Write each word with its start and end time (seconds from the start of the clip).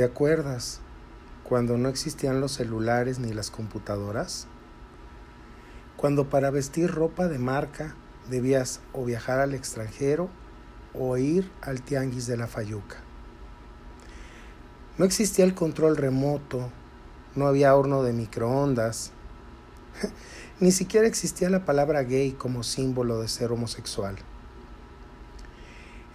¿Te 0.00 0.06
acuerdas 0.06 0.80
cuando 1.44 1.76
no 1.76 1.90
existían 1.90 2.40
los 2.40 2.52
celulares 2.52 3.18
ni 3.18 3.34
las 3.34 3.50
computadoras? 3.50 4.46
Cuando 5.98 6.30
para 6.30 6.50
vestir 6.50 6.90
ropa 6.90 7.28
de 7.28 7.38
marca 7.38 7.94
debías 8.30 8.80
o 8.94 9.04
viajar 9.04 9.40
al 9.40 9.52
extranjero 9.52 10.30
o 10.94 11.18
ir 11.18 11.50
al 11.60 11.82
tianguis 11.82 12.26
de 12.26 12.38
la 12.38 12.46
Fayuca. 12.46 12.96
No 14.96 15.04
existía 15.04 15.44
el 15.44 15.54
control 15.54 15.98
remoto, 15.98 16.70
no 17.36 17.46
había 17.46 17.76
horno 17.76 18.02
de 18.02 18.14
microondas, 18.14 19.12
ni 20.60 20.72
siquiera 20.72 21.06
existía 21.06 21.50
la 21.50 21.66
palabra 21.66 22.04
gay 22.04 22.32
como 22.32 22.62
símbolo 22.62 23.20
de 23.20 23.28
ser 23.28 23.52
homosexual. 23.52 24.16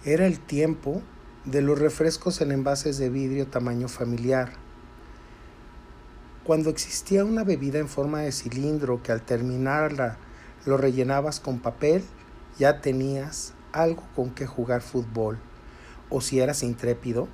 Era 0.04 0.26
el 0.26 0.40
tiempo 0.40 1.02
de 1.46 1.62
los 1.62 1.78
refrescos 1.78 2.40
en 2.40 2.50
envases 2.50 2.98
de 2.98 3.08
vidrio 3.08 3.46
tamaño 3.46 3.86
familiar. 3.86 4.54
Cuando 6.42 6.70
existía 6.70 7.24
una 7.24 7.44
bebida 7.44 7.78
en 7.78 7.88
forma 7.88 8.22
de 8.22 8.32
cilindro 8.32 9.00
que 9.00 9.12
al 9.12 9.22
terminarla 9.22 10.16
lo 10.64 10.76
rellenabas 10.76 11.38
con 11.38 11.60
papel, 11.60 12.02
ya 12.58 12.80
tenías 12.80 13.54
algo 13.70 14.02
con 14.16 14.30
que 14.30 14.46
jugar 14.46 14.82
fútbol. 14.82 15.38
O 16.10 16.20
si 16.20 16.40
eras 16.40 16.64
intrépido, 16.64 17.28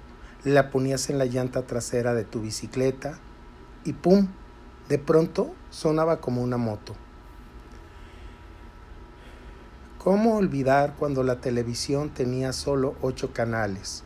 la 0.44 0.70
ponías 0.70 1.08
en 1.08 1.16
la 1.16 1.24
llanta 1.24 1.66
trasera 1.66 2.12
de 2.12 2.24
tu 2.24 2.42
bicicleta 2.42 3.18
y 3.84 3.94
¡pum! 3.94 4.28
De 4.90 4.98
pronto 4.98 5.54
sonaba 5.70 6.20
como 6.20 6.42
una 6.42 6.58
moto. 6.58 6.94
¿Cómo 10.02 10.36
olvidar 10.36 10.96
cuando 10.98 11.22
la 11.22 11.40
televisión 11.40 12.10
tenía 12.10 12.52
solo 12.52 12.96
ocho 13.02 13.32
canales? 13.32 14.02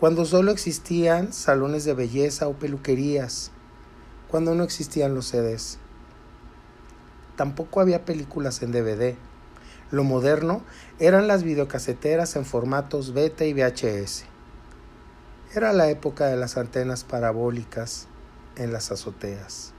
Cuando 0.00 0.24
solo 0.24 0.50
existían 0.50 1.32
salones 1.32 1.84
de 1.84 1.94
belleza 1.94 2.48
o 2.48 2.54
peluquerías. 2.54 3.52
Cuando 4.28 4.56
no 4.56 4.64
existían 4.64 5.14
los 5.14 5.28
CDs. 5.28 5.78
Tampoco 7.36 7.80
había 7.80 8.04
películas 8.04 8.60
en 8.62 8.72
DVD. 8.72 9.14
Lo 9.92 10.02
moderno 10.02 10.62
eran 10.98 11.28
las 11.28 11.44
videocaseteras 11.44 12.34
en 12.34 12.44
formatos 12.44 13.14
beta 13.14 13.44
y 13.44 13.54
VHS. 13.54 14.24
Era 15.54 15.72
la 15.72 15.90
época 15.90 16.26
de 16.26 16.36
las 16.36 16.56
antenas 16.56 17.04
parabólicas 17.04 18.08
en 18.56 18.72
las 18.72 18.90
azoteas. 18.90 19.74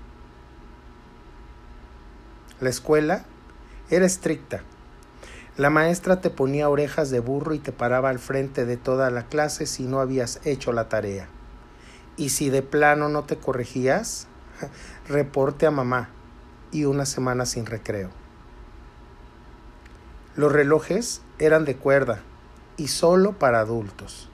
La 2.62 2.70
escuela 2.70 3.26
era 3.90 4.06
estricta 4.06 4.64
la 5.58 5.70
maestra 5.70 6.20
te 6.20 6.30
ponía 6.30 6.68
orejas 6.68 7.10
de 7.12 7.22
burro 7.22 7.54
y 7.54 7.60
te 7.60 7.72
paraba 7.72 8.10
al 8.10 8.20
frente 8.20 8.66
de 8.66 8.76
toda 8.76 9.10
la 9.10 9.28
clase 9.28 9.66
si 9.66 9.84
no 9.84 10.02
habías 10.02 10.42
hecho 10.46 10.74
la 10.74 10.90
tarea. 10.90 11.30
Y 12.18 12.30
si 12.30 12.50
de 12.50 12.62
plano 12.62 13.08
no 13.08 13.24
te 13.24 13.38
corregías, 13.38 14.28
reporte 15.08 15.66
a 15.66 15.72
mamá 15.72 16.10
y 16.72 16.84
una 16.84 17.06
semana 17.06 17.46
sin 17.46 17.66
recreo. 17.66 18.10
Los 20.36 20.52
relojes 20.52 21.22
eran 21.40 21.64
de 21.64 21.78
cuerda 21.78 22.20
y 22.76 22.90
solo 22.90 23.32
para 23.40 23.62
adultos. 23.62 24.30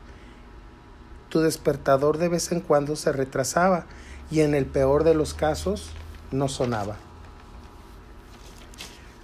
Tu 1.30 1.40
despertador 1.40 2.18
de 2.18 2.30
vez 2.30 2.52
en 2.52 2.62
cuando 2.62 2.96
se 2.96 3.12
retrasaba 3.12 3.86
y 4.32 4.40
en 4.40 4.56
el 4.56 4.66
peor 4.66 5.04
de 5.04 5.14
los 5.14 5.36
casos 5.36 5.92
no 6.32 6.48
sonaba. 6.48 6.98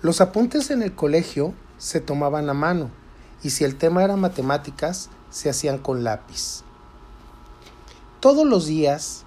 Los 0.03 0.21
apuntes 0.21 0.69
en 0.69 0.83
el 0.83 0.93
colegio 0.93 1.55
se 1.77 2.01
tomaban 2.01 2.49
a 2.49 2.53
mano 2.53 2.89
y 3.43 3.51
si 3.51 3.63
el 3.63 3.77
tema 3.77 4.03
era 4.03 4.15
matemáticas, 4.15 5.09
se 5.29 5.49
hacían 5.49 5.77
con 5.77 6.03
lápiz. 6.03 6.63
Todos 8.19 8.45
los 8.47 8.65
días, 8.65 9.23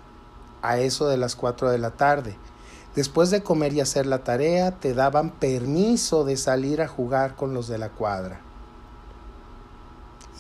a 0.63 0.79
eso 0.79 1.09
de 1.09 1.17
las 1.17 1.37
4 1.37 1.71
de 1.71 1.79
la 1.79 1.93
tarde, 1.93 2.37
después 2.97 3.31
de 3.31 3.43
comer 3.43 3.73
y 3.73 3.81
hacer 3.81 4.07
la 4.07 4.25
tarea, 4.25 4.73
te 4.73 4.95
daban 4.95 5.31
permiso 5.31 6.25
de 6.25 6.37
salir 6.37 6.83
a 6.83 6.89
jugar 6.89 7.37
con 7.37 7.55
los 7.55 7.69
de 7.69 7.79
la 7.79 7.91
cuadra. 7.91 8.41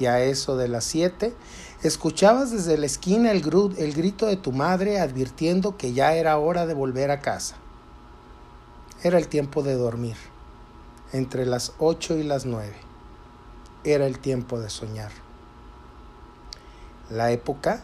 Y 0.00 0.06
a 0.06 0.20
eso 0.20 0.56
de 0.56 0.66
las 0.66 0.84
7, 0.84 1.34
escuchabas 1.82 2.50
desde 2.50 2.76
la 2.76 2.86
esquina 2.86 3.30
el, 3.30 3.42
el 3.76 3.92
grito 3.94 4.26
de 4.26 4.36
tu 4.36 4.50
madre 4.50 4.98
advirtiendo 4.98 5.76
que 5.76 5.92
ya 5.92 6.14
era 6.14 6.38
hora 6.38 6.66
de 6.66 6.74
volver 6.74 7.10
a 7.10 7.20
casa. 7.20 7.56
Era 9.02 9.18
el 9.18 9.28
tiempo 9.28 9.62
de 9.62 9.74
dormir 9.74 10.16
entre 11.12 11.44
las 11.44 11.72
8 11.78 12.18
y 12.18 12.22
las 12.22 12.46
9. 12.46 12.72
Era 13.84 14.06
el 14.06 14.18
tiempo 14.18 14.60
de 14.60 14.70
soñar. 14.70 15.10
La 17.10 17.32
época 17.32 17.82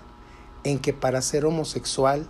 en 0.63 0.79
que 0.79 0.93
para 0.93 1.23
ser 1.23 1.45
homosexual 1.45 2.27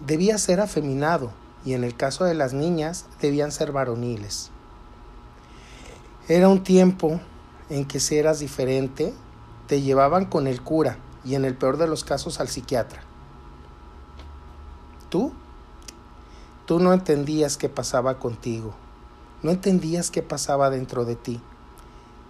debía 0.00 0.38
ser 0.38 0.60
afeminado 0.60 1.30
y 1.64 1.74
en 1.74 1.84
el 1.84 1.96
caso 1.96 2.24
de 2.24 2.34
las 2.34 2.52
niñas 2.52 3.06
debían 3.20 3.52
ser 3.52 3.70
varoniles. 3.70 4.50
Era 6.28 6.48
un 6.48 6.64
tiempo 6.64 7.20
en 7.70 7.84
que 7.84 8.00
si 8.00 8.16
eras 8.16 8.40
diferente 8.40 9.14
te 9.68 9.80
llevaban 9.80 10.24
con 10.24 10.46
el 10.46 10.62
cura 10.62 10.98
y 11.24 11.36
en 11.36 11.44
el 11.44 11.56
peor 11.56 11.76
de 11.76 11.86
los 11.86 12.02
casos 12.02 12.40
al 12.40 12.48
psiquiatra. 12.48 13.02
Tú, 15.08 15.32
tú 16.66 16.80
no 16.80 16.92
entendías 16.92 17.56
qué 17.56 17.68
pasaba 17.68 18.18
contigo 18.18 18.74
no 19.42 19.50
entendías 19.50 20.10
qué 20.10 20.22
pasaba 20.22 20.70
dentro 20.70 21.04
de 21.04 21.16
ti. 21.16 21.40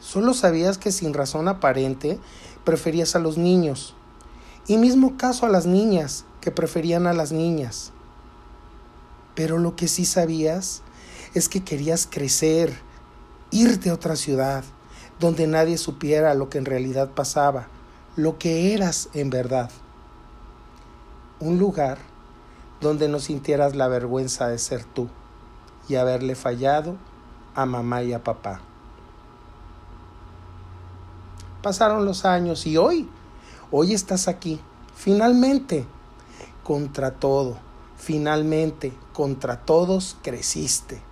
Solo 0.01 0.35
sabías 0.35 0.79
que 0.79 0.93
sin 0.93 1.15
razón 1.15 1.47
aparente 1.47 2.19
preferías 2.65 3.15
a 3.15 3.19
los 3.19 3.39
niños. 3.39 3.95
Y 4.67 4.79
mismo 4.79 5.17
caso 5.17 5.47
a 5.47 5.49
las 5.49 5.67
niñas, 5.67 6.25
que 6.41 6.51
preferían 6.51 7.07
a 7.07 7.13
las 7.13 7.33
niñas. 7.33 7.93
Pero 9.35 9.59
lo 9.59 9.77
que 9.77 9.89
sí 9.89 10.05
sabías 10.05 10.83
es 11.35 11.49
que 11.49 11.63
querías 11.63 12.09
crecer, 12.11 12.75
irte 13.51 13.91
a 13.91 13.95
otra 13.95 14.17
ciudad, 14.17 14.65
donde 15.21 15.47
nadie 15.47 15.79
supiera 15.79 16.35
lo 16.35 16.49
que 16.49 16.59
en 16.59 16.65
realidad 16.65 17.11
pasaba, 17.11 17.69
lo 18.17 18.39
que 18.39 18.75
eras 18.75 19.09
en 19.15 19.31
verdad. 19.31 19.71
Un 21.41 21.59
lugar 21.59 21.99
donde 22.81 23.09
no 23.09 23.21
sintieras 23.21 23.77
la 23.77 23.89
vergüenza 23.89 24.49
de 24.49 24.59
ser 24.59 24.85
tú 24.85 25.09
y 25.93 25.97
haberle 25.97 26.35
fallado 26.35 26.97
a 27.55 27.67
mamá 27.67 28.03
y 28.03 28.15
a 28.15 28.25
papá. 28.25 28.61
Pasaron 31.63 32.07
los 32.07 32.25
años 32.25 32.67
y 32.67 32.79
hoy, 32.79 33.09
hoy 33.71 33.93
estás 33.93 34.27
aquí, 34.27 34.59
finalmente, 34.95 35.85
contra 36.65 37.13
todo, 37.13 37.59
finalmente, 37.97 38.95
contra 39.13 39.61
todos 39.61 40.17
creciste 40.23 41.03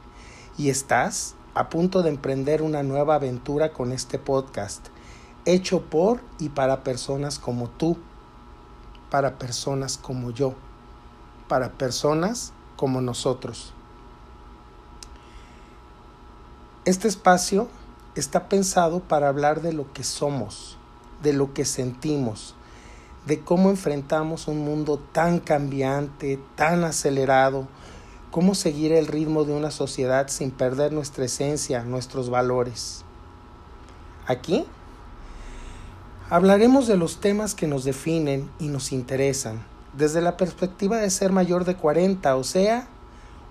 y 0.57 0.71
estás 0.71 1.35
a 1.55 1.69
punto 1.69 2.03
de 2.03 2.09
emprender 2.09 2.63
una 2.63 2.83
nueva 2.83 3.17
aventura 3.17 3.75
con 3.75 3.93
este 3.93 4.19
podcast, 4.19 4.87
hecho 5.45 5.83
por 5.83 6.23
y 6.39 6.49
para 6.49 6.83
personas 6.85 7.39
como 7.39 7.69
tú, 7.69 7.99
para 9.11 9.39
personas 9.39 9.99
como 9.99 10.31
yo, 10.31 10.55
para 11.49 11.73
personas 11.73 12.55
como 12.77 13.03
nosotros. 13.03 13.75
Este 16.87 17.09
espacio 17.09 17.69
está 18.15 18.49
pensado 18.49 19.01
para 19.01 19.29
hablar 19.29 19.61
de 19.61 19.75
lo 19.75 19.93
que 19.93 20.03
somos, 20.03 20.79
de 21.23 21.35
lo 21.35 21.53
que 21.53 21.67
sentimos, 21.67 22.55
de 23.27 23.41
cómo 23.41 23.69
enfrentamos 23.69 24.49
un 24.49 24.65
mundo 24.65 24.99
tan 25.13 25.41
cambiante, 25.41 26.41
tan 26.57 26.85
acelerado, 26.85 27.69
cómo 28.31 28.55
seguir 28.55 28.93
el 28.93 29.09
ritmo 29.09 29.45
de 29.45 29.53
una 29.53 29.71
sociedad 29.71 30.29
sin 30.29 30.51
perder 30.51 30.91
nuestra 30.95 31.27
esencia, 31.27 31.85
nuestros 31.85 32.31
valores. 32.31 33.05
Aquí 34.27 34.65
hablaremos 36.31 36.87
de 36.87 36.97
los 36.97 37.21
temas 37.21 37.55
que 37.55 37.67
nos 37.67 37.85
definen 37.85 38.51
y 38.59 38.69
nos 38.69 38.93
interesan, 38.93 39.63
desde 39.93 40.23
la 40.23 40.39
perspectiva 40.39 40.97
de 40.97 41.11
ser 41.11 41.31
mayor 41.31 41.67
de 41.67 41.77
40, 41.77 42.35
o 42.37 42.43
sea, 42.43 42.89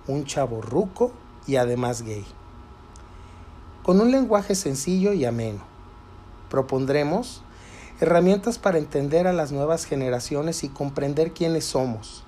un 0.08 0.24
chavo 0.24 0.60
ruco 0.60 1.12
y 1.46 1.54
además 1.54 2.02
gay 2.02 2.26
con 3.82 4.00
un 4.00 4.10
lenguaje 4.10 4.54
sencillo 4.54 5.12
y 5.12 5.24
ameno. 5.24 5.60
Propondremos 6.48 7.42
herramientas 8.00 8.58
para 8.58 8.78
entender 8.78 9.26
a 9.26 9.32
las 9.32 9.52
nuevas 9.52 9.84
generaciones 9.84 10.64
y 10.64 10.68
comprender 10.68 11.32
quiénes 11.32 11.64
somos, 11.64 12.24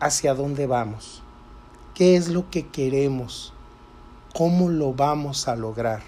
hacia 0.00 0.34
dónde 0.34 0.66
vamos, 0.66 1.22
qué 1.94 2.16
es 2.16 2.28
lo 2.28 2.48
que 2.50 2.68
queremos, 2.68 3.52
cómo 4.34 4.70
lo 4.70 4.94
vamos 4.94 5.46
a 5.46 5.56
lograr. 5.56 6.02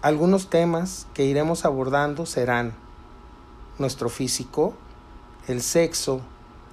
Algunos 0.00 0.48
temas 0.48 1.08
que 1.14 1.24
iremos 1.24 1.64
abordando 1.64 2.26
serán 2.26 2.74
nuestro 3.78 4.08
físico, 4.08 4.74
el 5.48 5.62
sexo, 5.62 6.20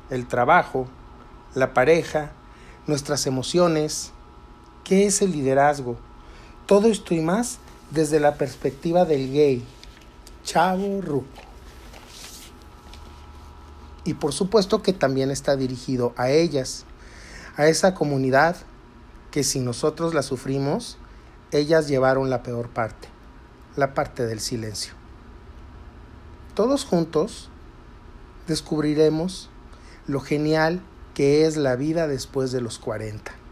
el 0.10 0.28
trabajo, 0.28 0.88
la 1.56 1.74
pareja, 1.74 2.32
nuestras 2.86 3.26
emociones, 3.26 4.12
¿Qué 4.84 5.06
es 5.06 5.22
el 5.22 5.32
liderazgo? 5.32 5.96
Todo 6.66 6.88
esto 6.88 7.14
y 7.14 7.22
más 7.22 7.60
desde 7.92 8.20
la 8.20 8.36
perspectiva 8.36 9.06
del 9.06 9.32
gay. 9.32 9.64
Chavo 10.44 11.02
Ruco. 11.02 11.42
Y 14.04 14.16
por 14.16 14.34
supuesto 14.34 14.82
que 14.82 14.92
también 14.92 15.32
está 15.32 15.56
dirigido 15.56 16.14
a 16.18 16.30
ellas, 16.30 16.86
a 17.56 17.68
esa 17.68 17.94
comunidad 17.94 18.58
que 19.32 19.46
si 19.46 19.62
nosotros 19.62 20.14
la 20.14 20.22
sufrimos, 20.22 20.98
ellas 21.52 21.88
llevaron 21.88 22.30
la 22.30 22.44
peor 22.44 22.70
parte, 22.70 23.08
la 23.78 23.94
parte 23.94 24.26
del 24.26 24.42
silencio. 24.42 24.94
Todos 26.56 26.84
juntos 26.84 27.50
descubriremos 28.48 29.50
lo 30.08 30.20
genial 30.20 30.82
que 31.14 31.46
es 31.46 31.56
la 31.56 31.78
vida 31.78 32.08
después 32.08 32.52
de 32.52 32.60
los 32.60 32.80
40. 32.80 33.43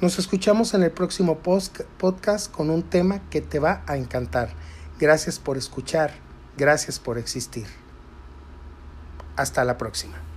Nos 0.00 0.20
escuchamos 0.20 0.74
en 0.74 0.84
el 0.84 0.92
próximo 0.92 1.38
podcast 1.40 2.52
con 2.52 2.70
un 2.70 2.84
tema 2.84 3.20
que 3.30 3.40
te 3.40 3.58
va 3.58 3.82
a 3.88 3.96
encantar. 3.96 4.50
Gracias 5.00 5.40
por 5.40 5.56
escuchar, 5.56 6.12
gracias 6.56 7.00
por 7.00 7.18
existir. 7.18 7.66
Hasta 9.34 9.64
la 9.64 9.76
próxima. 9.76 10.27